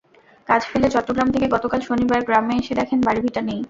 [0.47, 3.59] কাজ ফেলে চট্টগ্রাম থেকে গতকাল শনিবার গ্রামে এসে দেখেন বাড়ি-ভিটা নেই।